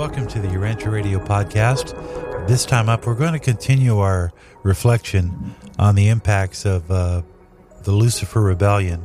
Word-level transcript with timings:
Welcome 0.00 0.28
to 0.28 0.38
the 0.38 0.48
Urantia 0.48 0.90
Radio 0.90 1.18
podcast. 1.18 1.94
This 2.48 2.64
time 2.64 2.88
up, 2.88 3.06
we're 3.06 3.14
going 3.14 3.34
to 3.34 3.38
continue 3.38 3.98
our 3.98 4.32
reflection 4.62 5.54
on 5.78 5.94
the 5.94 6.08
impacts 6.08 6.64
of 6.64 6.90
uh, 6.90 7.20
the 7.82 7.92
Lucifer 7.92 8.40
Rebellion 8.40 9.04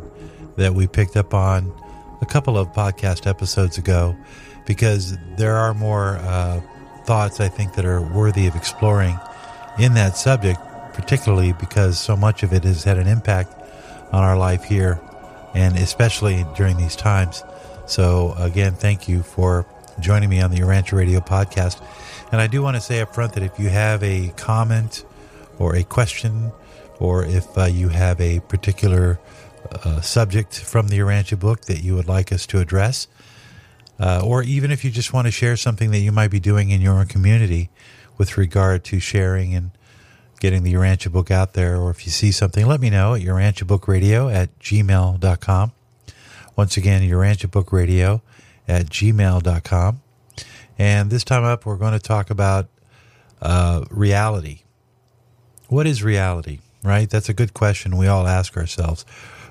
that 0.55 0.73
we 0.73 0.88
picked 0.88 1.18
up 1.18 1.34
on 1.34 1.73
a 2.22 2.26
couple 2.26 2.58
of 2.58 2.70
podcast 2.70 3.28
episodes 3.28 3.78
ago, 3.78 4.16
because 4.66 5.18
there 5.36 5.58
are 5.58 5.73
more 5.73 6.16
uh, 6.22 6.62
thoughts 7.04 7.41
I 7.41 7.50
think 7.50 7.73
that 7.73 7.84
are 7.84 8.02
worthy 8.02 8.48
of 8.48 8.55
exploring 8.55 9.20
in 9.77 9.96
that 9.96 10.16
subject, 10.16 10.62
particularly 10.94 11.52
because 11.52 12.00
so 12.00 12.16
much 12.16 12.41
of 12.41 12.54
it 12.54 12.64
has 12.64 12.86
had 12.86 12.98
an 12.98 13.08
impact 13.08 13.54
on 14.14 14.23
our 14.23 14.38
life 14.38 14.64
here, 14.64 15.02
and 15.54 15.76
especially 15.76 16.46
during 16.55 16.77
these 16.77 16.96
times. 16.96 17.44
So, 17.86 18.34
again, 18.38 18.76
thank 18.76 19.09
you 19.09 19.23
for 19.23 19.68
joining 19.99 20.30
me 20.30 20.41
on 20.41 20.52
the 20.52 20.58
Urantia 20.58 20.94
Radio 20.94 21.20
podcast. 21.20 21.81
And 22.31 22.41
I 22.41 22.48
do 22.48 22.62
want 22.62 22.76
to 22.76 22.81
say 22.81 23.02
up 23.02 23.13
front 23.13 23.34
that 23.34 23.44
if 23.44 23.59
you 23.59 23.70
have 23.70 24.03
a 24.03 24.30
comment 24.36 25.05
or 25.58 25.76
a 25.76 25.84
question, 25.84 26.52
or 26.99 27.23
if 27.26 27.58
uh, 27.58 27.66
you 27.66 27.90
have 27.90 28.20
a 28.20 28.39
particular 28.41 29.20
uh, 29.72 30.02
subject 30.02 30.59
from 30.59 30.88
the 30.88 31.00
Urantia 31.00 31.39
book 31.39 31.62
that 31.62 31.84
you 31.84 31.95
would 31.95 32.08
like 32.08 32.31
us 32.31 32.45
to 32.48 32.59
address, 32.59 33.08
uh, 34.00 34.22
or 34.23 34.44
even 34.44 34.72
if 34.72 34.84
you 34.84 34.91
just 34.91 35.13
want 35.13 35.27
to 35.27 35.31
share 35.31 35.55
something 35.55 35.91
that 35.91 36.00
you 36.00 36.12
might 36.12 36.31
be 36.31 36.39
doing 36.39 36.70
in 36.70 36.81
your 36.81 36.94
own 36.94 37.08
community 37.08 37.70
with 38.17 38.38
regard 38.38 38.84
to 38.84 39.00
sharing 39.00 39.53
and 39.53 39.72
getting 40.39 40.64
the 40.64 40.73
Urantia 40.73 41.12
book 41.12 41.31
out 41.31 41.53
there, 41.53 41.77
or 41.77 41.89
if 41.91 42.05
you 42.05 42.12
see 42.12 42.31
something, 42.31 42.66
let 42.67 42.81
me 42.81 42.89
know 42.89 43.14
at 43.14 43.22
urantiabookradio 43.22 44.33
at 44.33 44.58
gmail.com. 44.59 45.72
Once 46.55 46.77
again, 46.77 47.02
urantiabookradio 47.02 48.22
at 48.67 48.88
gmail.com. 48.88 50.02
And 50.77 51.09
this 51.09 51.23
time 51.23 51.44
up, 51.44 51.66
we're 51.66 51.77
going 51.77 51.94
to 51.94 51.99
talk 51.99 52.30
about 52.30 52.67
uh, 53.41 53.85
reality. 53.89 54.61
What 55.67 55.88
is 55.88 56.03
reality, 56.03 56.59
right? 56.83 57.09
That's 57.09 57.30
a 57.30 57.33
good 57.33 57.53
question 57.53 57.97
we 57.97 58.08
all 58.08 58.27
ask 58.27 58.58
ourselves. 58.58 59.05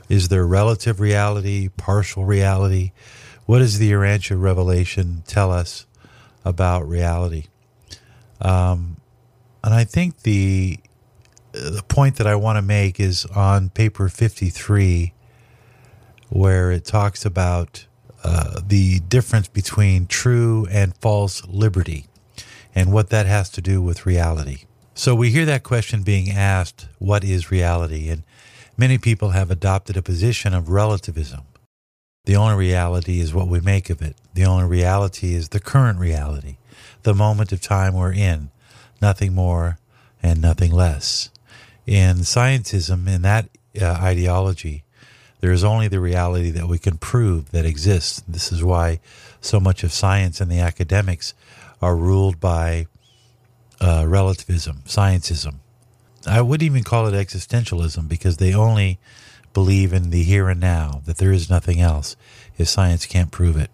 Is 0.08 0.28
there 0.28 0.46
relative 0.46 1.00
reality, 1.00 1.68
partial 1.68 2.24
reality? 2.24 2.92
What 3.46 3.58
does 3.58 3.78
the 3.78 3.90
Urantia 3.92 4.40
revelation 4.40 5.22
tell 5.26 5.50
us 5.50 5.86
about 6.44 6.86
reality? 6.86 7.46
Um, 8.40 8.98
and 9.62 9.72
I 9.72 9.84
think 9.84 10.22
the 10.22 10.78
the 11.52 11.84
point 11.86 12.16
that 12.16 12.26
I 12.26 12.34
want 12.34 12.56
to 12.56 12.62
make 12.62 12.98
is 12.98 13.24
on 13.26 13.68
paper 13.70 14.08
53, 14.08 15.12
where 16.28 16.72
it 16.72 16.84
talks 16.84 17.24
about 17.24 17.86
uh, 18.24 18.60
the 18.66 19.00
difference 19.00 19.48
between 19.48 20.06
true 20.06 20.66
and 20.70 20.96
false 20.96 21.46
liberty 21.46 22.06
and 22.74 22.92
what 22.92 23.10
that 23.10 23.26
has 23.26 23.50
to 23.50 23.60
do 23.60 23.82
with 23.82 24.06
reality. 24.06 24.64
So 24.94 25.14
we 25.14 25.30
hear 25.30 25.44
that 25.44 25.62
question 25.62 26.02
being 26.02 26.30
asked, 26.30 26.88
what 26.98 27.22
is 27.22 27.50
reality? 27.50 28.08
And 28.08 28.22
many 28.76 28.96
people 28.96 29.30
have 29.30 29.50
adopted 29.50 29.96
a 29.96 30.02
position 30.02 30.54
of 30.54 30.70
relativism. 30.70 31.42
The 32.24 32.36
only 32.36 32.56
reality 32.56 33.20
is 33.20 33.34
what 33.34 33.48
we 33.48 33.60
make 33.60 33.90
of 33.90 34.00
it. 34.00 34.16
The 34.32 34.46
only 34.46 34.66
reality 34.66 35.34
is 35.34 35.50
the 35.50 35.60
current 35.60 35.98
reality, 35.98 36.56
the 37.02 37.14
moment 37.14 37.52
of 37.52 37.60
time 37.60 37.92
we're 37.92 38.14
in, 38.14 38.50
nothing 39.02 39.34
more 39.34 39.78
and 40.22 40.40
nothing 40.40 40.72
less. 40.72 41.30
In 41.86 42.18
scientism, 42.18 43.06
in 43.06 43.22
that 43.22 43.50
uh, 43.78 43.84
ideology, 43.84 44.83
there 45.44 45.52
is 45.52 45.62
only 45.62 45.88
the 45.88 46.00
reality 46.00 46.48
that 46.48 46.68
we 46.68 46.78
can 46.78 46.96
prove 46.96 47.50
that 47.50 47.66
exists. 47.66 48.22
This 48.26 48.50
is 48.50 48.64
why 48.64 48.98
so 49.42 49.60
much 49.60 49.84
of 49.84 49.92
science 49.92 50.40
and 50.40 50.50
the 50.50 50.58
academics 50.58 51.34
are 51.82 51.94
ruled 51.94 52.40
by 52.40 52.86
uh, 53.78 54.06
relativism, 54.08 54.84
scientism. 54.86 55.56
I 56.26 56.40
wouldn't 56.40 56.64
even 56.64 56.82
call 56.82 57.06
it 57.08 57.12
existentialism 57.12 58.08
because 58.08 58.38
they 58.38 58.54
only 58.54 58.98
believe 59.52 59.92
in 59.92 60.08
the 60.08 60.22
here 60.22 60.48
and 60.48 60.60
now, 60.60 61.02
that 61.04 61.18
there 61.18 61.30
is 61.30 61.50
nothing 61.50 61.78
else 61.78 62.16
if 62.56 62.66
science 62.66 63.04
can't 63.04 63.30
prove 63.30 63.58
it. 63.58 63.70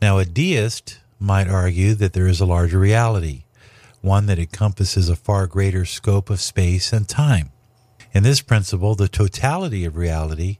Now, 0.00 0.16
a 0.16 0.24
deist 0.24 0.98
might 1.18 1.46
argue 1.46 1.92
that 1.92 2.14
there 2.14 2.26
is 2.26 2.40
a 2.40 2.46
larger 2.46 2.78
reality, 2.78 3.44
one 4.00 4.24
that 4.24 4.38
encompasses 4.38 5.10
a 5.10 5.14
far 5.14 5.46
greater 5.46 5.84
scope 5.84 6.30
of 6.30 6.40
space 6.40 6.90
and 6.90 7.06
time. 7.06 7.50
In 8.14 8.22
this 8.22 8.40
principle, 8.40 8.94
the 8.94 9.08
totality 9.08 9.84
of 9.84 9.98
reality 9.98 10.56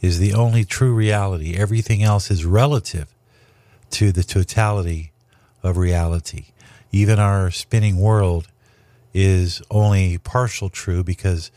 is 0.00 0.18
the 0.18 0.34
only 0.34 0.64
true 0.64 0.94
reality. 0.94 1.54
Everything 1.56 2.02
else 2.02 2.30
is 2.30 2.44
relative 2.44 3.08
to 3.90 4.12
the 4.12 4.22
totality 4.22 5.12
of 5.62 5.76
reality. 5.76 6.46
Even 6.92 7.18
our 7.18 7.50
spinning 7.50 7.98
world 7.98 8.48
is 9.12 9.62
only 9.70 10.18
partial 10.18 10.68
true 10.68 11.02
because 11.02 11.50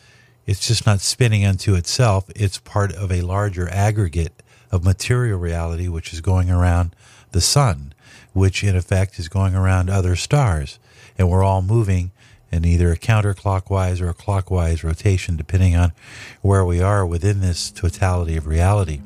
it's 0.46 0.68
just 0.68 0.86
not 0.86 1.00
spinning 1.00 1.46
unto 1.46 1.76
itself. 1.76 2.30
It's 2.36 2.58
part 2.58 2.94
of 2.94 3.12
a 3.12 3.22
larger 3.22 3.70
aggregate 3.70 4.42
of 4.72 4.84
material 4.84 5.40
reality, 5.40 5.88
which 5.88 6.14
is 6.14 6.22
going 6.22 6.50
around 6.50 6.96
the 7.32 7.42
sun, 7.42 7.94
which 8.34 8.64
in 8.64 8.76
effect 8.76 9.20
is 9.20 9.28
going 9.28 9.56
around 9.56 9.90
other 9.90 10.16
stars. 10.16 10.80
And 11.18 11.30
we're 11.30 11.44
all 11.44 11.62
moving 11.62 12.12
in 12.52 12.66
either 12.66 12.92
a 12.92 12.98
counterclockwise 12.98 14.02
or 14.02 14.10
a 14.10 14.14
clockwise 14.14 14.84
rotation, 14.84 15.38
depending 15.38 15.76
on 15.76 15.94
where 16.42 16.66
we 16.66 16.82
are 16.82 17.06
within 17.06 17.40
this 17.40 17.72
totality 17.72 18.36
of 18.36 18.46
reality. 18.46 19.02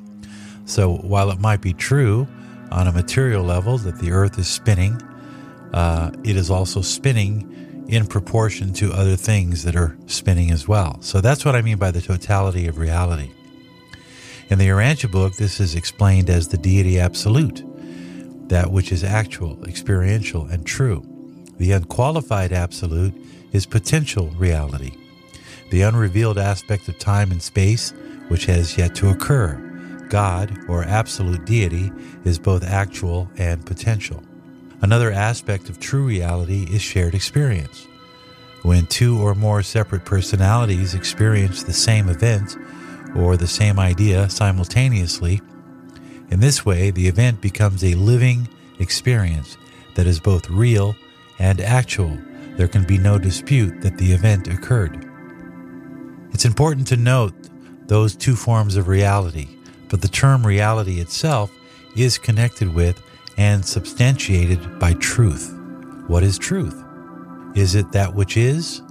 So, 0.66 0.96
while 0.96 1.30
it 1.30 1.40
might 1.40 1.62
be 1.62 1.74
true 1.74 2.28
on 2.72 2.88
a 2.88 2.92
material 2.92 3.44
level 3.44 3.78
that 3.80 4.00
the 4.00 4.12
Earth 4.12 4.40
is 4.40 4.48
spinning, 4.48 5.00
uh, 5.74 6.12
it 6.24 6.36
is 6.36 6.50
also 6.50 6.82
spinning 6.82 7.86
in 7.88 8.08
proportion 8.08 8.74
to 8.74 8.92
other 8.92 9.16
things 9.16 9.64
that 9.64 9.76
are 9.76 9.96
spinning 10.08 10.50
as 10.50 10.68
well. 10.68 11.00
So, 11.02 11.22
that's 11.22 11.46
what 11.46 11.56
I 11.56 11.62
mean 11.62 11.78
by 11.78 11.92
the 11.92 12.02
totality 12.02 12.68
of 12.68 12.80
reality. 12.80 13.30
In 14.50 14.58
the 14.58 14.68
Urantia 14.68 15.12
book, 15.12 15.36
this 15.36 15.60
is 15.60 15.76
explained 15.76 16.30
as 16.30 16.48
the 16.48 16.58
deity 16.58 17.00
absolute, 17.00 17.64
that 18.50 18.72
which 18.72 18.92
is 18.92 19.04
actual, 19.04 19.64
experiential, 19.66 20.46
and 20.46 20.66
true. 20.66 21.15
The 21.58 21.72
unqualified 21.72 22.52
absolute 22.52 23.14
is 23.52 23.66
potential 23.66 24.28
reality, 24.32 24.92
the 25.70 25.84
unrevealed 25.84 26.38
aspect 26.38 26.88
of 26.88 27.00
time 27.00 27.32
and 27.32 27.42
space 27.42 27.94
which 28.28 28.46
has 28.46 28.78
yet 28.78 28.96
to 28.96 29.10
occur. 29.10 29.62
God, 30.10 30.58
or 30.68 30.84
absolute 30.84 31.46
deity, 31.46 31.92
is 32.24 32.40
both 32.40 32.64
actual 32.64 33.30
and 33.38 33.66
potential. 33.66 34.22
Another 34.82 35.12
aspect 35.12 35.70
of 35.70 35.80
true 35.80 36.06
reality 36.06 36.68
is 36.70 36.82
shared 36.82 37.16
experience. 37.16 37.88
When 38.62 38.86
two 38.88 39.22
or 39.22 39.36
more 39.36 39.64
separate 39.64 40.06
personalities 40.06 40.94
experience 40.94 41.64
the 41.64 41.74
same 41.74 42.10
event 42.10 42.58
or 43.16 43.38
the 43.38 43.48
same 43.48 43.80
idea 43.80 44.30
simultaneously, 44.30 45.42
in 46.30 46.40
this 46.40 46.66
way 46.66 46.92
the 46.92 47.08
event 47.08 47.42
becomes 47.42 47.84
a 47.84 47.96
living 47.96 48.48
experience 48.80 49.58
that 49.96 50.08
is 50.08 50.20
both 50.20 50.50
real 50.50 50.96
and 51.40 51.60
actual 51.62 52.18
there 52.58 52.68
can 52.68 52.84
be 52.86 52.98
no 52.98 53.20
dispute 53.20 53.82
that 53.82 53.98
the 53.98 54.12
event 54.12 54.48
occurred. 54.48 55.06
It's 56.32 56.46
important 56.46 56.88
to 56.88 56.98
note 56.98 57.34
those 57.88 58.16
two 58.16 58.36
forms 58.36 58.76
of 58.76 58.88
reality, 58.88 59.48
but 59.90 60.02
the 60.02 60.08
term 60.08 60.46
reality 60.46 61.00
itself 61.00 61.52
is 61.96 62.18
connected 62.18 62.74
with 62.74 63.02
and 63.38 63.66
substantiated 63.66 64.80
by 64.80 64.94
truth. 64.96 65.54
What 66.08 66.24
is 66.24 66.38
truth? 66.38 66.84
Is 67.56 67.76
it 67.76 67.92
that 67.92 68.14
which 68.14 68.38
is? 68.38 68.82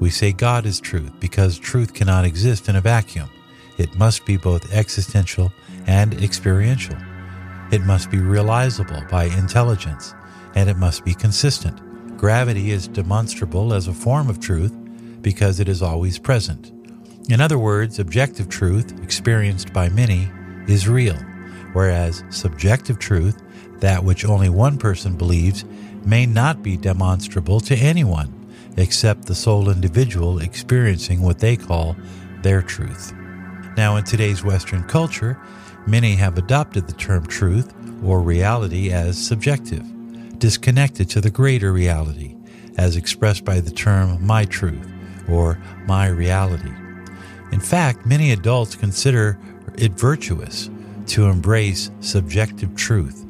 We 0.00 0.10
say 0.10 0.32
God 0.32 0.66
is 0.66 0.80
truth 0.80 1.12
because 1.20 1.58
truth 1.58 1.94
cannot 1.94 2.24
exist 2.24 2.68
in 2.68 2.76
a 2.76 2.80
vacuum. 2.80 3.30
It 3.78 3.94
must 3.96 4.24
be 4.26 4.36
both 4.36 4.72
existential 4.72 5.52
and 5.86 6.14
experiential. 6.22 6.96
It 7.72 7.82
must 7.82 8.10
be 8.10 8.18
realizable 8.18 9.02
by 9.10 9.24
intelligence, 9.24 10.14
and 10.54 10.70
it 10.70 10.76
must 10.76 11.04
be 11.04 11.14
consistent. 11.14 11.80
Gravity 12.16 12.70
is 12.70 12.88
demonstrable 12.88 13.74
as 13.74 13.88
a 13.88 13.92
form 13.92 14.30
of 14.30 14.40
truth 14.40 14.72
because 15.20 15.60
it 15.60 15.68
is 15.68 15.82
always 15.82 16.18
present. 16.18 16.72
In 17.28 17.40
other 17.40 17.58
words, 17.58 17.98
objective 17.98 18.48
truth, 18.48 19.02
experienced 19.02 19.72
by 19.72 19.88
many, 19.88 20.30
is 20.68 20.88
real, 20.88 21.16
whereas 21.72 22.22
subjective 22.30 22.98
truth, 22.98 23.42
that 23.80 24.04
which 24.04 24.24
only 24.24 24.48
one 24.48 24.78
person 24.78 25.16
believes, 25.16 25.64
may 26.04 26.26
not 26.26 26.62
be 26.62 26.76
demonstrable 26.76 27.60
to 27.60 27.74
anyone 27.74 28.32
except 28.76 29.26
the 29.26 29.34
sole 29.34 29.70
individual 29.70 30.38
experiencing 30.40 31.22
what 31.22 31.38
they 31.38 31.56
call 31.56 31.96
their 32.42 32.60
truth. 32.60 33.12
Now, 33.76 33.96
in 33.96 34.04
today's 34.04 34.44
Western 34.44 34.84
culture, 34.84 35.40
many 35.86 36.14
have 36.16 36.38
adopted 36.38 36.86
the 36.86 36.92
term 36.92 37.26
truth 37.26 37.72
or 38.04 38.20
reality 38.20 38.92
as 38.92 39.16
subjective 39.18 39.93
disconnected 40.38 41.08
to 41.10 41.20
the 41.20 41.30
greater 41.30 41.72
reality, 41.72 42.36
as 42.76 42.96
expressed 42.96 43.44
by 43.44 43.60
the 43.60 43.70
term 43.70 44.24
my 44.24 44.44
truth 44.44 44.86
or 45.28 45.58
my 45.86 46.08
reality. 46.08 46.72
In 47.52 47.60
fact, 47.60 48.04
many 48.04 48.32
adults 48.32 48.74
consider 48.74 49.38
it 49.78 49.92
virtuous 49.92 50.70
to 51.06 51.26
embrace 51.26 51.90
subjective 52.00 52.74
truth. 52.74 53.24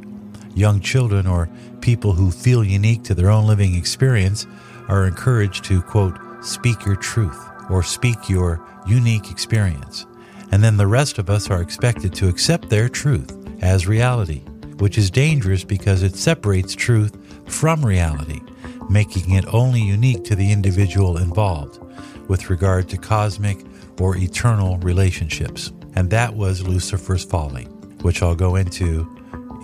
young 0.54 0.80
children 0.80 1.26
or 1.26 1.48
people 1.80 2.12
who 2.12 2.30
feel 2.30 2.64
unique 2.64 3.02
to 3.04 3.14
their 3.14 3.30
own 3.30 3.46
living 3.46 3.74
experience 3.74 4.46
are 4.88 5.06
encouraged 5.06 5.64
to, 5.64 5.82
quote, 5.82 6.16
speak 6.42 6.84
your 6.84 6.96
truth 6.96 7.38
or 7.70 7.82
speak 7.82 8.28
your 8.28 8.64
unique 8.86 9.30
experience. 9.30 10.06
And 10.52 10.62
then 10.62 10.76
the 10.76 10.86
rest 10.86 11.18
of 11.18 11.30
us 11.30 11.50
are 11.50 11.62
expected 11.62 12.14
to 12.14 12.28
accept 12.28 12.70
their 12.70 12.88
truth 12.88 13.36
as 13.62 13.86
reality, 13.86 14.42
which 14.79 14.99
is 14.99 15.11
dangerous 15.11 15.65
because 15.65 16.03
it 16.03 16.17
separates 16.17 16.75
truth 16.75 17.17
from 17.50 17.85
reality, 17.85 18.41
making 18.88 19.32
it 19.32 19.44
only 19.53 19.81
unique 19.81 20.25
to 20.25 20.35
the 20.35 20.53
individual 20.53 21.19
involved 21.19 21.81
with 22.29 22.50
regard 22.50 22.88
to 22.88 22.97
cosmic 22.97 23.59
or 24.00 24.17
eternal 24.17 24.79
relationships. 24.79 25.73
And 25.94 26.11
that 26.11 26.35
was 26.35 26.67
Lucifer's 26.67 27.25
folly, 27.25 27.65
which 28.03 28.23
I'll 28.23 28.35
go 28.35 28.56
into 28.56 29.09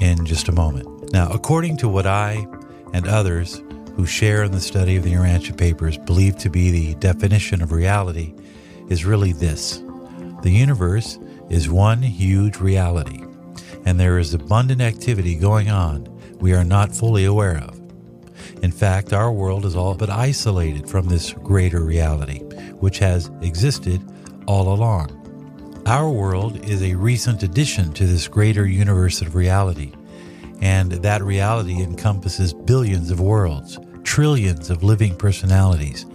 in 0.00 0.24
just 0.24 0.48
a 0.48 0.52
moment. 0.52 1.12
Now, 1.12 1.30
according 1.30 1.76
to 1.78 1.88
what 1.88 2.06
I 2.06 2.46
and 2.92 3.06
others 3.06 3.62
who 3.96 4.06
share 4.06 4.44
in 4.44 4.52
the 4.52 4.60
study 4.60 4.96
of 4.96 5.02
the 5.02 5.12
Urantia 5.12 5.56
papers 5.56 5.98
believe 5.98 6.36
to 6.38 6.50
be 6.50 6.70
the 6.70 6.94
definition 6.94 7.62
of 7.62 7.72
reality, 7.72 8.32
is 8.88 9.04
really 9.04 9.32
this 9.32 9.82
the 10.42 10.50
universe 10.50 11.18
is 11.48 11.68
one 11.68 12.02
huge 12.02 12.58
reality, 12.58 13.22
and 13.84 13.98
there 13.98 14.18
is 14.18 14.34
abundant 14.34 14.80
activity 14.80 15.34
going 15.34 15.70
on 15.70 16.06
we 16.40 16.54
are 16.54 16.64
not 16.64 16.94
fully 16.94 17.24
aware 17.24 17.58
of. 17.58 17.78
In 18.62 18.72
fact, 18.72 19.12
our 19.12 19.30
world 19.30 19.64
is 19.64 19.76
all 19.76 19.94
but 19.94 20.10
isolated 20.10 20.88
from 20.88 21.06
this 21.06 21.32
greater 21.32 21.84
reality, 21.84 22.38
which 22.80 22.98
has 22.98 23.30
existed 23.42 24.02
all 24.46 24.72
along. 24.72 25.16
Our 25.86 26.10
world 26.10 26.64
is 26.64 26.82
a 26.82 26.94
recent 26.94 27.42
addition 27.42 27.92
to 27.94 28.06
this 28.06 28.28
greater 28.28 28.66
universe 28.66 29.20
of 29.22 29.34
reality, 29.34 29.92
and 30.60 30.92
that 30.92 31.22
reality 31.22 31.82
encompasses 31.82 32.52
billions 32.52 33.10
of 33.10 33.20
worlds, 33.20 33.78
trillions 34.02 34.70
of 34.70 34.82
living 34.82 35.16
personalities, 35.16 36.06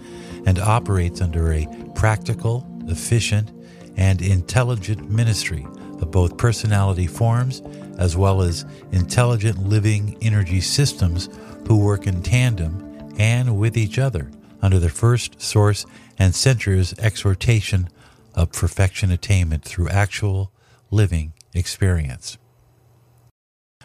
and 0.46 0.58
operates 0.58 1.20
under 1.20 1.52
a 1.52 1.66
practical, 1.94 2.66
efficient, 2.88 3.52
and 3.96 4.22
intelligent 4.22 5.10
ministry 5.10 5.66
of 6.00 6.10
both 6.10 6.36
personality 6.36 7.06
forms 7.06 7.62
as 7.98 8.16
well 8.16 8.42
as 8.42 8.64
intelligent 8.92 9.58
living 9.58 10.16
energy 10.20 10.60
systems 10.60 11.28
who 11.66 11.78
work 11.78 12.06
in 12.06 12.22
tandem 12.22 13.14
and 13.18 13.58
with 13.58 13.76
each 13.76 13.98
other 13.98 14.30
under 14.62 14.78
the 14.78 14.88
first 14.88 15.40
source 15.40 15.86
and 16.18 16.34
center's 16.34 16.92
exhortation 16.98 17.88
of 18.34 18.52
perfection 18.52 19.10
attainment 19.10 19.64
through 19.64 19.88
actual 19.88 20.50
living 20.90 21.32
experience. 21.54 22.38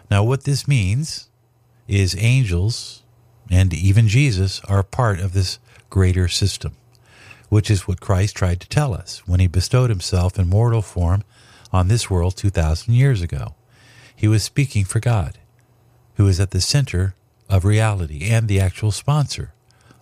Now, 0.09 0.23
what 0.23 0.43
this 0.43 0.67
means 0.67 1.29
is 1.87 2.15
angels 2.19 3.03
and 3.49 3.73
even 3.73 4.07
Jesus 4.07 4.61
are 4.65 4.83
part 4.83 5.19
of 5.19 5.33
this 5.33 5.59
greater 5.89 6.27
system, 6.27 6.75
which 7.49 7.71
is 7.71 7.87
what 7.87 8.01
Christ 8.01 8.35
tried 8.35 8.59
to 8.61 8.69
tell 8.69 8.93
us 8.93 9.23
when 9.25 9.39
he 9.39 9.47
bestowed 9.47 9.89
himself 9.89 10.37
in 10.37 10.49
mortal 10.49 10.81
form 10.81 11.23
on 11.71 11.87
this 11.87 12.09
world 12.09 12.35
2,000 12.35 12.93
years 12.93 13.21
ago. 13.21 13.55
He 14.15 14.27
was 14.27 14.43
speaking 14.43 14.85
for 14.85 14.99
God, 14.99 15.37
who 16.15 16.27
is 16.27 16.39
at 16.39 16.51
the 16.51 16.61
center 16.61 17.15
of 17.49 17.65
reality 17.65 18.29
and 18.29 18.47
the 18.47 18.59
actual 18.59 18.91
sponsor 18.91 19.53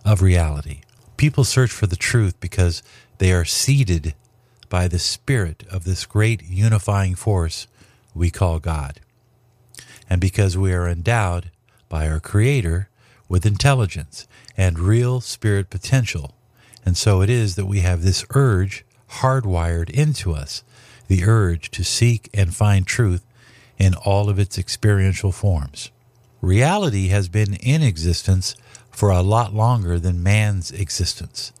of 0.04 0.22
reality. 0.22 0.80
People 1.16 1.44
search 1.44 1.70
for 1.70 1.86
the 1.86 1.96
truth 1.96 2.38
because 2.40 2.82
they 3.18 3.32
are 3.32 3.44
seeded 3.44 4.14
by 4.68 4.88
the 4.88 4.98
spirit 4.98 5.64
of 5.70 5.84
this 5.84 6.06
great 6.06 6.42
unifying 6.44 7.14
force 7.14 7.66
we 8.14 8.30
call 8.30 8.58
God. 8.58 9.00
And 10.08 10.20
because 10.20 10.56
we 10.56 10.72
are 10.72 10.88
endowed 10.88 11.50
by 11.88 12.08
our 12.08 12.20
Creator 12.20 12.88
with 13.28 13.46
intelligence 13.46 14.26
and 14.56 14.78
real 14.78 15.20
spirit 15.20 15.70
potential. 15.70 16.34
And 16.84 16.96
so 16.96 17.20
it 17.20 17.30
is 17.30 17.54
that 17.56 17.66
we 17.66 17.80
have 17.80 18.02
this 18.02 18.24
urge 18.34 18.84
hardwired 19.20 19.90
into 19.90 20.32
us 20.32 20.62
the 21.10 21.24
urge 21.24 21.72
to 21.72 21.82
seek 21.82 22.30
and 22.32 22.54
find 22.54 22.86
truth 22.86 23.26
in 23.76 23.94
all 23.96 24.30
of 24.30 24.38
its 24.38 24.56
experiential 24.56 25.32
forms. 25.32 25.90
Reality 26.40 27.08
has 27.08 27.28
been 27.28 27.54
in 27.54 27.82
existence 27.82 28.54
for 28.92 29.10
a 29.10 29.20
lot 29.20 29.52
longer 29.52 29.98
than 29.98 30.22
man's 30.22 30.70
existence, 30.70 31.52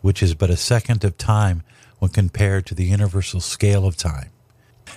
which 0.00 0.24
is 0.24 0.34
but 0.34 0.50
a 0.50 0.56
second 0.56 1.04
of 1.04 1.16
time 1.16 1.62
when 2.00 2.10
compared 2.10 2.66
to 2.66 2.74
the 2.74 2.84
universal 2.84 3.38
scale 3.38 3.86
of 3.86 3.96
time. 3.96 4.30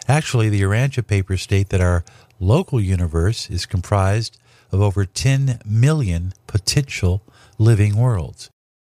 Actually, 0.07 0.49
the 0.49 0.63
Urantia 0.63 1.05
papers 1.05 1.43
state 1.43 1.69
that 1.69 1.79
our 1.79 2.03
local 2.39 2.81
universe 2.81 3.47
is 3.51 3.67
comprised 3.67 4.39
of 4.71 4.81
over 4.81 5.05
10 5.05 5.61
million 5.63 6.33
potential 6.47 7.21
living 7.59 7.95
worlds, 7.95 8.49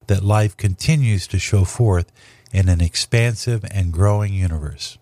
that 0.08 0.22
life 0.22 0.58
continues 0.58 1.26
to 1.26 1.38
show 1.38 1.64
forth 1.64 2.12
in 2.52 2.68
an 2.68 2.82
expansive 2.82 3.64
and 3.70 3.94
growing 3.94 4.34
universe. 4.34 4.98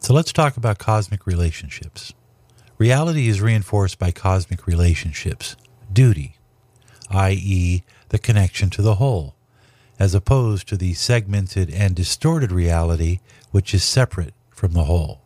So 0.00 0.14
let's 0.14 0.32
talk 0.32 0.56
about 0.56 0.78
cosmic 0.78 1.26
relationships. 1.26 2.14
Reality 2.78 3.28
is 3.28 3.40
reinforced 3.40 3.98
by 3.98 4.12
cosmic 4.12 4.66
relationships, 4.66 5.56
duty, 5.92 6.36
i.e., 7.10 7.82
the 8.10 8.18
connection 8.18 8.70
to 8.70 8.82
the 8.82 8.94
whole, 8.94 9.34
as 9.98 10.14
opposed 10.14 10.68
to 10.68 10.76
the 10.76 10.94
segmented 10.94 11.68
and 11.70 11.94
distorted 11.94 12.52
reality 12.52 13.18
which 13.50 13.74
is 13.74 13.82
separate 13.82 14.34
from 14.50 14.72
the 14.72 14.84
whole. 14.84 15.22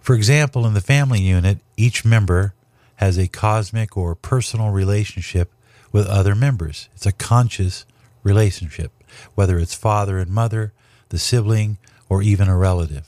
For 0.00 0.14
example, 0.14 0.66
in 0.66 0.74
the 0.74 0.80
family 0.80 1.20
unit, 1.20 1.58
each 1.76 2.04
member 2.04 2.54
has 2.96 3.18
a 3.18 3.28
cosmic 3.28 3.96
or 3.96 4.14
personal 4.14 4.70
relationship 4.70 5.52
with 5.92 6.06
other 6.06 6.34
members. 6.34 6.88
It's 6.94 7.06
a 7.06 7.12
conscious 7.12 7.84
relationship, 8.22 8.92
whether 9.34 9.58
it's 9.58 9.74
father 9.74 10.18
and 10.18 10.30
mother, 10.30 10.72
the 11.10 11.18
sibling, 11.18 11.78
or 12.08 12.22
even 12.22 12.48
a 12.48 12.56
relative. 12.56 13.06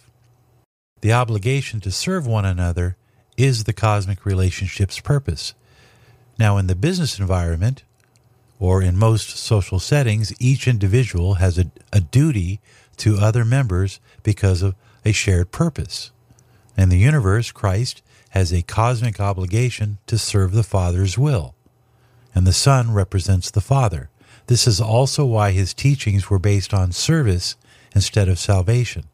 The 1.02 1.12
obligation 1.12 1.80
to 1.80 1.90
serve 1.90 2.26
one 2.28 2.44
another 2.44 2.96
is 3.36 3.64
the 3.64 3.72
cosmic 3.72 4.24
relationship's 4.24 5.00
purpose. 5.00 5.52
Now, 6.38 6.58
in 6.58 6.68
the 6.68 6.76
business 6.76 7.18
environment, 7.18 7.82
or 8.60 8.80
in 8.80 8.96
most 8.96 9.30
social 9.30 9.80
settings, 9.80 10.32
each 10.40 10.68
individual 10.68 11.34
has 11.34 11.58
a, 11.58 11.72
a 11.92 12.00
duty 12.00 12.60
to 12.98 13.18
other 13.18 13.44
members 13.44 13.98
because 14.22 14.62
of 14.62 14.76
a 15.04 15.10
shared 15.10 15.50
purpose. 15.50 16.12
In 16.76 16.88
the 16.88 16.98
universe, 16.98 17.50
Christ 17.50 18.00
has 18.30 18.52
a 18.52 18.62
cosmic 18.62 19.18
obligation 19.18 19.98
to 20.06 20.16
serve 20.16 20.52
the 20.52 20.62
Father's 20.62 21.18
will, 21.18 21.56
and 22.32 22.46
the 22.46 22.52
Son 22.52 22.92
represents 22.92 23.50
the 23.50 23.60
Father. 23.60 24.08
This 24.46 24.68
is 24.68 24.80
also 24.80 25.24
why 25.24 25.50
his 25.50 25.74
teachings 25.74 26.30
were 26.30 26.38
based 26.38 26.72
on 26.72 26.92
service 26.92 27.56
instead 27.92 28.28
of 28.28 28.38
salvation. 28.38 29.04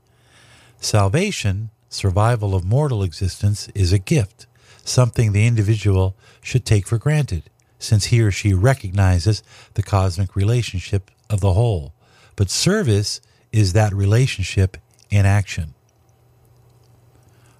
Salvation, 0.80 1.70
survival 1.88 2.54
of 2.54 2.64
mortal 2.64 3.02
existence, 3.02 3.68
is 3.74 3.92
a 3.92 3.98
gift, 3.98 4.46
something 4.84 5.32
the 5.32 5.46
individual 5.46 6.16
should 6.42 6.64
take 6.64 6.86
for 6.86 6.98
granted, 6.98 7.50
since 7.78 8.06
he 8.06 8.20
or 8.20 8.30
she 8.30 8.52
recognizes 8.52 9.42
the 9.74 9.82
cosmic 9.82 10.34
relationship 10.34 11.10
of 11.30 11.40
the 11.40 11.52
whole. 11.52 11.92
But 12.36 12.50
service 12.50 13.20
is 13.52 13.72
that 13.72 13.92
relationship 13.92 14.76
in 15.10 15.26
action. 15.26 15.74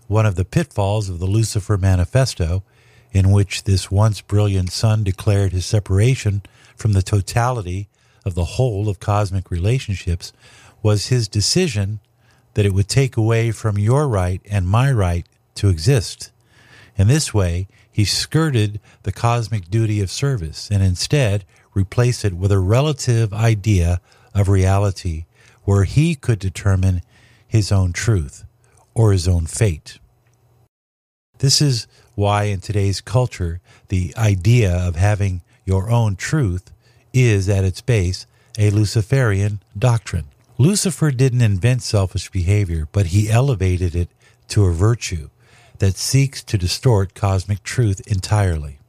One 0.07 0.27
of 0.27 0.37
the 0.37 0.45
pitfalls 0.45 1.09
of 1.09 1.19
the 1.19 1.27
Lucifer 1.27 1.77
Manifesto, 1.77 2.63
in 3.13 3.31
which 3.31 3.65
this 3.65 3.91
once 3.91 4.21
brilliant 4.21 4.71
sun 4.71 5.05
declared 5.05 5.53
his 5.53 5.67
separation 5.67 6.43
from 6.77 6.93
the 6.93 7.03
totality 7.03 7.89
of 8.25 8.35
the 8.35 8.45
whole 8.45 8.89
of 8.89 9.01
cosmic 9.01 9.51
relationships, 9.51 10.33
was 10.83 11.07
his 11.09 11.29
decision 11.29 12.01
that 12.59 12.67
it 12.67 12.75
would 12.75 12.89
take 12.89 13.17
away 13.17 13.53
from 13.53 13.79
your 13.79 14.09
right 14.09 14.43
and 14.51 14.67
my 14.67 14.91
right 14.91 15.25
to 15.55 15.69
exist. 15.69 16.33
In 16.97 17.07
this 17.07 17.33
way, 17.33 17.69
he 17.89 18.05
skirted 18.05 18.81
the 19.05 19.13
cosmic 19.13 19.71
duty 19.71 20.01
of 20.01 20.11
service 20.11 20.69
and 20.69 20.83
instead 20.83 21.45
replaced 21.73 22.25
it 22.25 22.35
with 22.35 22.51
a 22.51 22.59
relative 22.59 23.33
idea 23.33 24.01
of 24.35 24.49
reality 24.49 25.27
where 25.63 25.85
he 25.85 26.17
could 26.17 26.41
determine 26.41 27.01
his 27.47 27.71
own 27.71 27.93
truth 27.93 28.45
or 28.93 29.13
his 29.13 29.29
own 29.29 29.47
fate. 29.47 30.01
This 31.39 31.63
is 31.63 31.87
why, 32.17 32.47
in 32.47 32.59
today's 32.59 33.01
culture, 33.01 33.61
the 33.87 34.13
idea 34.17 34.75
of 34.77 34.97
having 34.97 35.43
your 35.65 35.91
own 35.91 36.17
truth 36.17 36.73
is 37.13 37.49
at 37.49 37.63
its 37.63 37.83
base 37.83 38.27
a 38.59 38.71
Luciferian 38.71 39.63
doctrine. 39.79 40.27
Lucifer 40.61 41.13
didn't 41.13 41.41
invent 41.41 41.83
selfish 41.83 42.33
behavior, 42.33 42.89
but 42.91 43.07
he 43.07 43.31
elevated 43.31 43.95
it 43.95 44.09
to 44.49 44.65
a 44.65 44.73
virtue 44.73 45.31
that 45.79 45.97
seeks 45.97 46.43
to 46.43 46.59
distort 46.59 47.15
cosmic 47.15 47.63
truth 47.63 48.01
entirely. 48.09 48.81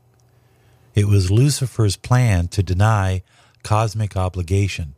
It 0.96 1.06
was 1.06 1.30
Lucifer's 1.30 1.96
plan 1.96 2.48
to 2.48 2.64
deny 2.64 3.22
cosmic 3.62 4.18
obligation 4.18 4.96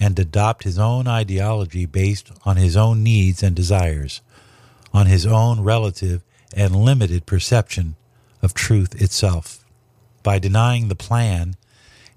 and 0.00 0.18
adopt 0.18 0.64
his 0.64 0.76
own 0.76 1.06
ideology 1.06 1.86
based 1.86 2.32
on 2.44 2.56
his 2.56 2.76
own 2.76 3.04
needs 3.04 3.40
and 3.40 3.54
desires, 3.54 4.20
on 4.92 5.06
his 5.06 5.24
own 5.24 5.60
relative 5.60 6.24
and 6.52 6.74
limited 6.74 7.26
perception 7.26 7.94
of 8.42 8.54
truth 8.54 9.00
itself. 9.00 9.64
By 10.24 10.40
denying 10.40 10.88
the 10.88 10.96
plan 10.96 11.54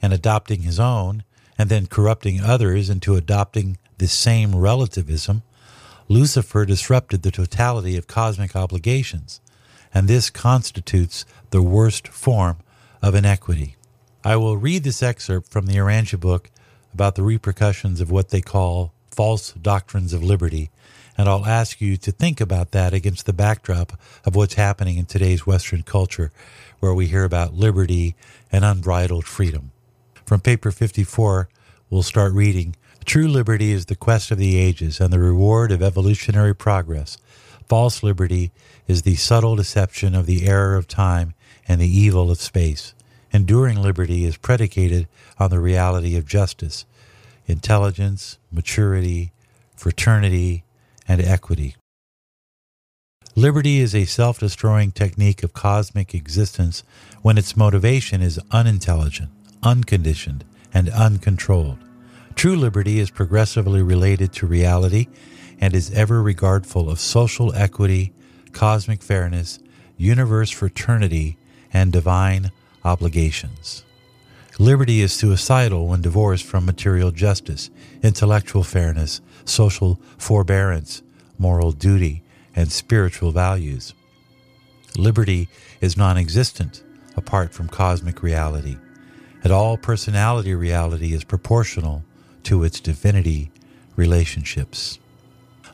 and 0.01 0.11
adopting 0.11 0.63
his 0.63 0.79
own, 0.79 1.23
and 1.55 1.69
then 1.69 1.85
corrupting 1.85 2.41
others 2.41 2.89
into 2.89 3.15
adopting 3.15 3.77
the 4.01 4.07
same 4.07 4.55
relativism, 4.55 5.43
Lucifer 6.07 6.65
disrupted 6.65 7.21
the 7.21 7.29
totality 7.29 7.95
of 7.95 8.07
cosmic 8.07 8.55
obligations, 8.55 9.39
and 9.93 10.07
this 10.07 10.31
constitutes 10.31 11.23
the 11.51 11.61
worst 11.61 12.07
form 12.07 12.57
of 13.03 13.13
inequity. 13.13 13.75
I 14.23 14.37
will 14.37 14.57
read 14.57 14.83
this 14.83 15.03
excerpt 15.03 15.51
from 15.51 15.67
the 15.67 15.75
Urantia 15.75 16.19
book 16.19 16.49
about 16.95 17.13
the 17.13 17.21
repercussions 17.21 18.01
of 18.01 18.09
what 18.09 18.29
they 18.29 18.41
call 18.41 18.91
false 19.11 19.51
doctrines 19.53 20.13
of 20.13 20.23
liberty, 20.23 20.71
and 21.15 21.29
I'll 21.29 21.45
ask 21.45 21.79
you 21.79 21.95
to 21.97 22.11
think 22.11 22.41
about 22.41 22.71
that 22.71 22.95
against 22.95 23.27
the 23.27 23.33
backdrop 23.33 23.93
of 24.25 24.35
what's 24.35 24.55
happening 24.55 24.97
in 24.97 25.05
today's 25.05 25.45
Western 25.45 25.83
culture, 25.83 26.31
where 26.79 26.95
we 26.95 27.05
hear 27.05 27.23
about 27.23 27.53
liberty 27.53 28.15
and 28.51 28.65
unbridled 28.65 29.25
freedom. 29.25 29.69
From 30.25 30.41
paper 30.41 30.71
54, 30.71 31.49
we'll 31.91 32.01
start 32.01 32.33
reading 32.33 32.75
True 33.05 33.27
liberty 33.27 33.71
is 33.71 33.87
the 33.87 33.95
quest 33.95 34.31
of 34.31 34.37
the 34.37 34.57
ages 34.57 34.99
and 34.99 35.11
the 35.11 35.19
reward 35.19 35.71
of 35.71 35.81
evolutionary 35.81 36.55
progress. 36.55 37.17
False 37.67 38.03
liberty 38.03 38.51
is 38.87 39.01
the 39.01 39.15
subtle 39.15 39.55
deception 39.55 40.13
of 40.15 40.25
the 40.25 40.45
error 40.45 40.75
of 40.75 40.87
time 40.87 41.33
and 41.67 41.81
the 41.81 41.87
evil 41.87 42.29
of 42.31 42.39
space. 42.39 42.93
Enduring 43.33 43.81
liberty 43.81 44.25
is 44.25 44.37
predicated 44.37 45.07
on 45.39 45.49
the 45.49 45.59
reality 45.59 46.15
of 46.17 46.25
justice, 46.25 46.85
intelligence, 47.47 48.37
maturity, 48.51 49.31
fraternity, 49.75 50.63
and 51.07 51.21
equity. 51.21 51.75
Liberty 53.35 53.79
is 53.79 53.95
a 53.95 54.05
self 54.05 54.39
destroying 54.39 54.91
technique 54.91 55.41
of 55.43 55.53
cosmic 55.53 56.13
existence 56.13 56.83
when 57.21 57.37
its 57.37 57.55
motivation 57.55 58.21
is 58.21 58.39
unintelligent, 58.51 59.29
unconditioned, 59.63 60.43
and 60.73 60.89
uncontrolled. 60.89 61.79
True 62.35 62.55
liberty 62.55 62.99
is 62.99 63.11
progressively 63.11 63.81
related 63.81 64.33
to 64.33 64.47
reality 64.47 65.07
and 65.59 65.75
is 65.75 65.91
ever 65.91 66.21
regardful 66.21 66.89
of 66.89 66.99
social 66.99 67.53
equity, 67.53 68.13
cosmic 68.51 69.03
fairness, 69.03 69.59
universe 69.97 70.49
fraternity, 70.49 71.37
and 71.71 71.91
divine 71.91 72.51
obligations. 72.83 73.83
Liberty 74.59 75.01
is 75.01 75.13
suicidal 75.13 75.87
when 75.87 76.01
divorced 76.01 76.45
from 76.45 76.65
material 76.65 77.11
justice, 77.11 77.69
intellectual 78.03 78.63
fairness, 78.63 79.21
social 79.45 79.99
forbearance, 80.17 81.03
moral 81.37 81.71
duty, 81.71 82.23
and 82.55 82.71
spiritual 82.71 83.31
values. 83.31 83.93
Liberty 84.97 85.47
is 85.79 85.95
non 85.95 86.17
existent 86.17 86.83
apart 87.15 87.53
from 87.53 87.67
cosmic 87.69 88.21
reality, 88.21 88.77
and 89.43 89.51
all 89.51 89.77
personality 89.77 90.53
reality 90.53 91.13
is 91.13 91.23
proportional 91.23 92.03
to 92.43 92.63
its 92.63 92.79
divinity 92.79 93.51
relationships. 93.95 94.99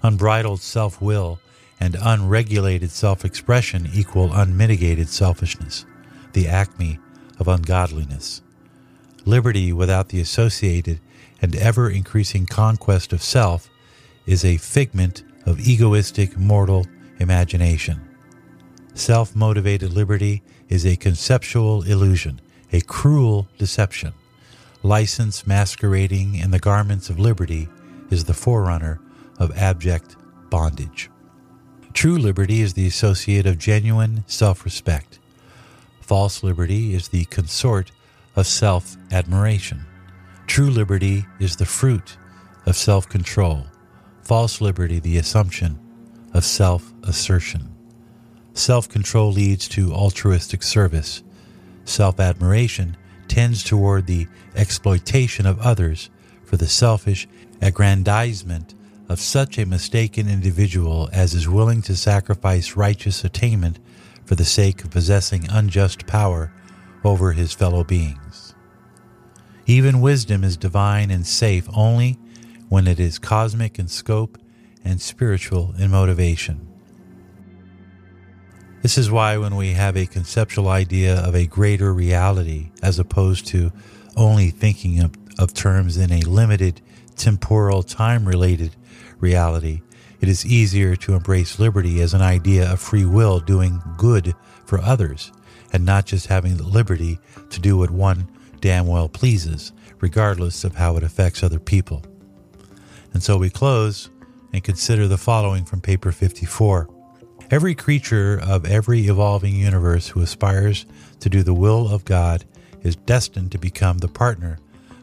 Unbridled 0.03 0.61
self 0.61 1.01
will 1.01 1.39
and 1.79 1.97
unregulated 2.01 2.91
self 2.91 3.23
expression 3.23 3.89
equal 3.93 4.33
unmitigated 4.33 5.09
selfishness, 5.09 5.85
the 6.33 6.47
acme 6.47 6.99
of 7.39 7.47
ungodliness. 7.47 8.41
Liberty 9.25 9.73
without 9.73 10.09
the 10.09 10.19
associated 10.19 10.99
and 11.41 11.55
ever 11.55 11.89
increasing 11.89 12.45
conquest 12.45 13.13
of 13.13 13.21
self 13.21 13.69
is 14.25 14.43
a 14.43 14.57
figment 14.57 15.23
of 15.45 15.59
egoistic 15.59 16.37
mortal 16.37 16.85
imagination. 17.19 18.01
Self 18.93 19.35
motivated 19.35 19.93
liberty 19.93 20.41
is 20.69 20.85
a 20.85 20.95
conceptual 20.95 21.83
illusion, 21.83 22.41
a 22.71 22.81
cruel 22.81 23.47
deception. 23.57 24.13
License 24.87 25.45
masquerading 25.45 26.35
in 26.35 26.51
the 26.51 26.59
garments 26.59 27.09
of 27.09 27.19
liberty 27.19 27.67
is 28.09 28.23
the 28.23 28.33
forerunner 28.33 29.01
of 29.37 29.51
abject 29.57 30.15
bondage. 30.49 31.09
True 31.91 32.17
liberty 32.17 32.61
is 32.61 32.73
the 32.73 32.87
associate 32.87 33.45
of 33.45 33.57
genuine 33.57 34.23
self 34.27 34.63
respect. 34.63 35.19
False 35.99 36.41
liberty 36.41 36.93
is 36.93 37.09
the 37.09 37.25
consort 37.25 37.91
of 38.37 38.47
self 38.47 38.95
admiration. 39.11 39.85
True 40.47 40.69
liberty 40.69 41.25
is 41.37 41.57
the 41.57 41.65
fruit 41.65 42.15
of 42.65 42.77
self 42.77 43.09
control. 43.09 43.65
False 44.21 44.61
liberty, 44.61 44.99
the 44.99 45.17
assumption 45.17 45.77
of 46.33 46.45
self 46.45 46.93
assertion. 47.03 47.75
Self 48.53 48.87
control 48.87 49.33
leads 49.33 49.67
to 49.67 49.91
altruistic 49.91 50.63
service. 50.63 51.23
Self 51.83 52.21
admiration 52.21 52.95
tends 53.27 53.63
toward 53.63 54.07
the 54.07 54.27
exploitation 54.55 55.45
of 55.45 55.59
others 55.59 56.09
for 56.43 56.57
the 56.57 56.67
selfish 56.67 57.27
aggrandizement 57.61 58.73
of 59.09 59.19
such 59.19 59.57
a 59.57 59.65
mistaken 59.65 60.29
individual 60.29 61.09
as 61.13 61.33
is 61.33 61.47
willing 61.47 61.81
to 61.81 61.95
sacrifice 61.95 62.75
righteous 62.75 63.23
attainment 63.23 63.79
for 64.25 64.35
the 64.35 64.45
sake 64.45 64.83
of 64.83 64.91
possessing 64.91 65.47
unjust 65.49 66.05
power 66.07 66.51
over 67.03 67.31
his 67.31 67.53
fellow 67.53 67.83
beings. 67.83 68.53
Even 69.65 70.01
wisdom 70.01 70.43
is 70.43 70.57
divine 70.57 71.11
and 71.11 71.25
safe 71.25 71.67
only 71.73 72.17
when 72.69 72.87
it 72.87 72.99
is 72.99 73.19
cosmic 73.19 73.79
in 73.79 73.87
scope 73.87 74.37
and 74.83 75.01
spiritual 75.01 75.73
in 75.77 75.91
motivation. 75.91 76.67
This 78.81 78.97
is 78.97 79.09
why, 79.11 79.37
when 79.37 79.55
we 79.55 79.73
have 79.73 79.97
a 79.97 80.05
conceptual 80.05 80.69
idea 80.69 81.19
of 81.19 81.35
a 81.35 81.47
greater 81.47 81.93
reality, 81.93 82.69
as 82.83 82.99
opposed 82.99 83.47
to 83.47 83.71
only 84.15 84.49
thinking 84.49 84.99
of, 84.99 85.11
of 85.39 85.53
terms 85.53 85.97
in 85.97 86.11
a 86.11 86.21
limited 86.21 86.81
temporal 87.15 87.83
time 87.83 88.27
related 88.27 88.75
reality, 89.19 89.81
it 90.21 90.29
is 90.29 90.45
easier 90.45 90.95
to 90.95 91.13
embrace 91.13 91.59
liberty 91.59 92.01
as 92.01 92.13
an 92.13 92.21
idea 92.21 92.71
of 92.71 92.79
free 92.79 93.05
will 93.05 93.39
doing 93.39 93.81
good 93.97 94.33
for 94.65 94.79
others 94.79 95.31
and 95.73 95.85
not 95.85 96.05
just 96.05 96.27
having 96.27 96.57
the 96.57 96.63
liberty 96.63 97.19
to 97.49 97.59
do 97.59 97.77
what 97.77 97.91
one 97.91 98.29
damn 98.61 98.87
well 98.87 99.09
pleases, 99.09 99.71
regardless 99.99 100.63
of 100.63 100.75
how 100.75 100.97
it 100.97 101.03
affects 101.03 101.43
other 101.43 101.59
people. 101.59 102.03
And 103.13 103.21
so 103.21 103.37
we 103.37 103.49
close 103.49 104.09
and 104.53 104.63
consider 104.63 105.07
the 105.07 105.17
following 105.17 105.65
from 105.65 105.81
paper 105.81 106.11
54. 106.11 106.96
Every 107.49 107.75
creature 107.75 108.37
of 108.43 108.65
every 108.65 109.07
evolving 109.07 109.55
universe 109.55 110.09
who 110.09 110.21
aspires 110.21 110.85
to 111.21 111.29
do 111.29 111.43
the 111.43 111.53
will 111.53 111.87
of 111.87 112.03
God 112.03 112.43
is 112.83 112.97
destined 112.97 113.53
to 113.53 113.57
become 113.57 113.99
the 113.99 114.09
partner 114.09 114.59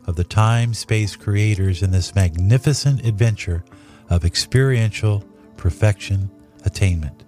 of 0.06 0.16
the 0.16 0.24
time 0.24 0.74
space 0.74 1.16
creators 1.16 1.82
in 1.82 1.90
this 1.90 2.14
magnificent 2.14 3.06
adventure 3.06 3.64
of 4.10 4.26
experiential 4.26 5.24
perfection 5.56 6.30
attainment. 6.66 7.24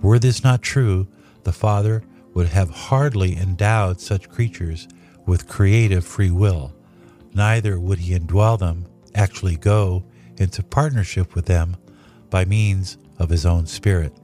Were 0.00 0.18
this 0.18 0.42
not 0.42 0.62
true, 0.62 1.06
the 1.44 1.52
Father 1.52 2.02
would 2.32 2.48
have 2.48 2.70
hardly 2.70 3.36
endowed 3.36 4.00
such 4.00 4.30
creatures 4.30 4.88
with 5.26 5.48
creative 5.48 6.06
free 6.06 6.30
will, 6.30 6.74
neither 7.34 7.78
would 7.78 7.98
he 7.98 8.18
indwell 8.18 8.58
them, 8.58 8.86
actually 9.14 9.56
go 9.56 10.02
into 10.38 10.62
partnership 10.62 11.34
with 11.34 11.44
them 11.44 11.76
by 12.30 12.46
means 12.46 12.96
of 13.18 13.28
his 13.28 13.44
own 13.44 13.66
spirit. 13.66 14.16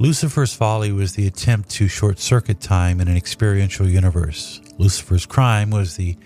Lucifer's 0.00 0.52
folly 0.52 0.90
was 0.90 1.14
the 1.14 1.26
attempt 1.26 1.68
to 1.70 1.86
short 1.86 2.18
circuit 2.18 2.60
time 2.60 3.00
in 3.00 3.06
an 3.06 3.16
experiential 3.16 3.88
universe. 3.88 4.60
Lucifer's 4.76 5.24
crime 5.24 5.70
was 5.70 5.96
the 5.96 6.16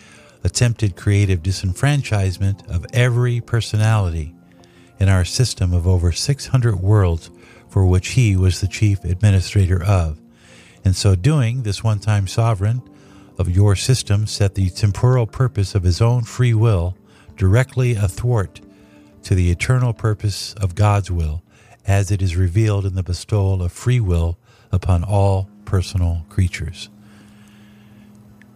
attempted 0.42 0.96
creative 0.96 1.42
disenfranchisement 1.42 2.66
of 2.74 2.86
every 2.94 3.42
personality 3.42 4.34
in 4.98 5.10
our 5.10 5.24
system 5.24 5.74
of 5.74 5.86
over 5.86 6.12
600 6.12 6.76
worlds 6.76 7.30
for 7.68 7.84
which 7.84 8.08
he 8.08 8.36
was 8.36 8.62
the 8.62 8.66
chief 8.66 9.04
administrator 9.04 9.82
of. 9.84 10.18
In 10.82 10.94
so 10.94 11.14
doing, 11.14 11.62
this 11.62 11.84
one 11.84 11.98
time 11.98 12.26
sovereign 12.26 12.82
of 13.36 13.54
your 13.54 13.76
system 13.76 14.26
set 14.26 14.54
the 14.54 14.70
temporal 14.70 15.26
purpose 15.26 15.74
of 15.74 15.82
his 15.82 16.00
own 16.00 16.22
free 16.22 16.54
will 16.54 16.96
directly 17.36 17.94
athwart 17.94 18.62
to 19.24 19.34
the 19.34 19.50
eternal 19.50 19.92
purpose 19.92 20.54
of 20.54 20.74
God's 20.74 21.10
will 21.10 21.42
as 21.88 22.10
it 22.10 22.20
is 22.20 22.36
revealed 22.36 22.84
in 22.84 22.94
the 22.94 23.02
bestowal 23.02 23.62
of 23.62 23.72
free 23.72 23.98
will 23.98 24.38
upon 24.70 25.02
all 25.02 25.48
personal 25.64 26.24
creatures. 26.28 26.90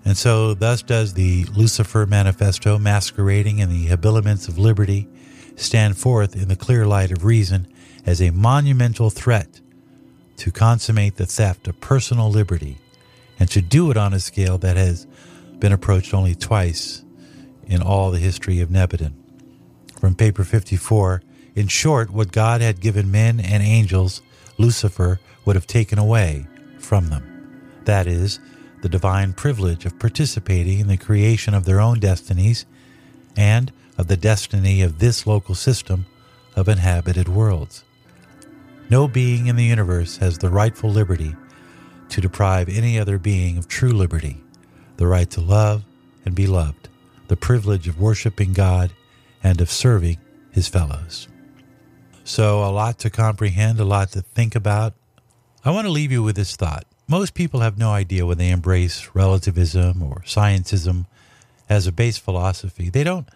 And 0.04 0.16
so, 0.16 0.52
thus 0.52 0.82
does 0.82 1.14
the 1.14 1.44
Lucifer 1.56 2.06
Manifesto, 2.06 2.78
masquerading 2.78 3.58
in 3.58 3.70
the 3.70 3.86
habiliments 3.86 4.48
of 4.48 4.58
liberty, 4.58 5.08
stand 5.56 5.96
forth 5.96 6.36
in 6.36 6.48
the 6.48 6.56
clear 6.56 6.86
light 6.86 7.10
of 7.10 7.24
reason 7.24 7.72
as 8.04 8.20
a 8.20 8.30
monumental 8.30 9.10
threat 9.10 9.60
to 10.36 10.50
consummate 10.50 11.16
the 11.16 11.26
theft 11.26 11.68
of 11.68 11.80
personal 11.80 12.30
liberty 12.30 12.78
and 13.38 13.48
to 13.50 13.62
do 13.62 13.90
it 13.90 13.96
on 13.96 14.12
a 14.12 14.20
scale 14.20 14.58
that 14.58 14.76
has 14.76 15.06
been 15.58 15.72
approached 15.72 16.12
only 16.12 16.34
twice 16.34 17.02
in 17.66 17.80
all 17.80 18.10
the 18.10 18.18
history 18.18 18.60
of 18.60 18.68
Nebadon. 18.68 19.14
From 20.00 20.16
paper 20.16 20.42
54, 20.42 21.22
in 21.54 21.68
short, 21.68 22.10
what 22.10 22.32
God 22.32 22.60
had 22.60 22.80
given 22.80 23.10
men 23.10 23.40
and 23.40 23.62
angels, 23.62 24.22
Lucifer 24.58 25.20
would 25.44 25.56
have 25.56 25.66
taken 25.66 25.98
away 25.98 26.46
from 26.78 27.08
them. 27.08 27.80
That 27.84 28.06
is, 28.06 28.40
the 28.80 28.88
divine 28.88 29.32
privilege 29.32 29.84
of 29.84 29.98
participating 29.98 30.80
in 30.80 30.88
the 30.88 30.96
creation 30.96 31.54
of 31.54 31.64
their 31.64 31.80
own 31.80 32.00
destinies 32.00 32.66
and 33.36 33.72
of 33.98 34.08
the 34.08 34.16
destiny 34.16 34.82
of 34.82 34.98
this 34.98 35.26
local 35.26 35.54
system 35.54 36.06
of 36.56 36.68
inhabited 36.68 37.28
worlds. 37.28 37.84
No 38.90 39.06
being 39.06 39.46
in 39.46 39.56
the 39.56 39.64
universe 39.64 40.18
has 40.18 40.38
the 40.38 40.50
rightful 40.50 40.90
liberty 40.90 41.34
to 42.08 42.20
deprive 42.20 42.68
any 42.68 42.98
other 42.98 43.18
being 43.18 43.56
of 43.56 43.68
true 43.68 43.92
liberty, 43.92 44.42
the 44.96 45.06
right 45.06 45.30
to 45.30 45.40
love 45.40 45.84
and 46.24 46.34
be 46.34 46.46
loved, 46.46 46.88
the 47.28 47.36
privilege 47.36 47.88
of 47.88 48.00
worshiping 48.00 48.52
God 48.52 48.92
and 49.42 49.60
of 49.60 49.70
serving 49.70 50.18
his 50.50 50.68
fellows. 50.68 51.28
So, 52.32 52.64
a 52.64 52.72
lot 52.72 52.98
to 53.00 53.10
comprehend, 53.10 53.78
a 53.78 53.84
lot 53.84 54.12
to 54.12 54.22
think 54.22 54.54
about. 54.54 54.94
I 55.66 55.70
want 55.70 55.84
to 55.84 55.90
leave 55.90 56.10
you 56.10 56.22
with 56.22 56.34
this 56.34 56.56
thought. 56.56 56.86
Most 57.06 57.34
people 57.34 57.60
have 57.60 57.76
no 57.76 57.90
idea 57.90 58.24
when 58.24 58.38
they 58.38 58.48
embrace 58.48 59.10
relativism 59.12 60.02
or 60.02 60.22
scientism 60.24 61.04
as 61.68 61.86
a 61.86 61.92
base 61.92 62.16
philosophy. 62.16 62.88
They 62.88 63.04
don't 63.04 63.28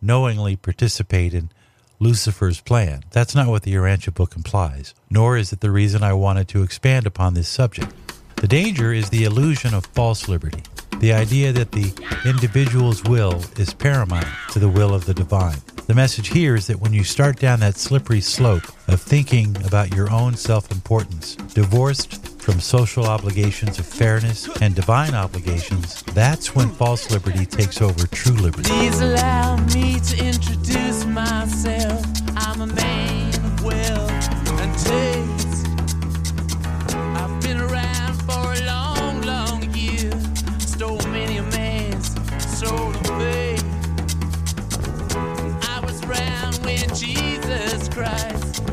knowingly 0.00 0.54
participate 0.54 1.34
in 1.34 1.50
Lucifer's 1.98 2.60
plan. 2.60 3.02
That's 3.10 3.34
not 3.34 3.48
what 3.48 3.64
the 3.64 3.74
Urantia 3.74 4.14
book 4.14 4.36
implies, 4.36 4.94
nor 5.10 5.36
is 5.36 5.52
it 5.52 5.58
the 5.58 5.72
reason 5.72 6.04
I 6.04 6.12
wanted 6.12 6.46
to 6.50 6.62
expand 6.62 7.08
upon 7.08 7.34
this 7.34 7.48
subject. 7.48 7.92
The 8.36 8.46
danger 8.46 8.92
is 8.92 9.10
the 9.10 9.24
illusion 9.24 9.74
of 9.74 9.84
false 9.86 10.28
liberty, 10.28 10.62
the 11.00 11.12
idea 11.12 11.52
that 11.52 11.72
the 11.72 11.92
individual's 12.24 13.02
will 13.04 13.42
is 13.58 13.74
paramount 13.74 14.26
to 14.52 14.58
the 14.58 14.68
will 14.68 14.94
of 14.94 15.06
the 15.06 15.14
divine. 15.14 15.58
The 15.86 15.94
message 15.94 16.28
here 16.28 16.54
is 16.54 16.66
that 16.68 16.80
when 16.80 16.94
you 16.94 17.04
start 17.04 17.38
down 17.38 17.60
that 17.60 17.76
slippery 17.76 18.22
slope 18.22 18.64
of 18.88 19.02
thinking 19.02 19.54
about 19.66 19.94
your 19.94 20.10
own 20.10 20.34
self 20.34 20.70
importance, 20.70 21.36
divorced 21.36 22.26
from 22.40 22.58
social 22.58 23.04
obligations 23.04 23.78
of 23.78 23.86
fairness 23.86 24.48
and 24.62 24.74
divine 24.74 25.14
obligations, 25.14 26.02
that's 26.14 26.54
when 26.54 26.70
false 26.70 27.10
liberty 27.10 27.44
takes 27.44 27.82
over 27.82 28.06
true 28.06 28.32
liberty. 28.34 28.70
Please 28.70 29.00
allow 29.00 29.56
me 29.74 30.00
to 30.00 30.24
introduce 30.24 31.04
myself. 31.04 32.13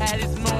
at 0.02 0.20
his. 0.20 0.51